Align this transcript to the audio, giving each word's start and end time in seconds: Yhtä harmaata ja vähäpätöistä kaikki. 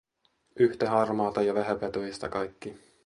Yhtä 0.59 0.89
harmaata 0.89 1.41
ja 1.41 1.53
vähäpätöistä 1.53 2.29
kaikki. 2.29 2.79